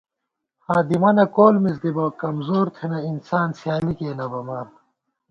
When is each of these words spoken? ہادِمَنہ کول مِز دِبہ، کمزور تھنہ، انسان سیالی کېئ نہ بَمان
ہادِمَنہ 0.65 1.25
کول 1.35 1.55
مِز 1.63 1.75
دِبہ، 1.83 2.05
کمزور 2.21 2.65
تھنہ، 2.75 2.99
انسان 3.09 3.49
سیالی 3.59 3.93
کېئ 3.99 4.13
نہ 4.19 4.25
بَمان 4.31 4.67